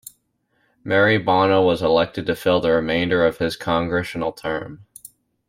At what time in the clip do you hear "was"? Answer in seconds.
1.63-1.83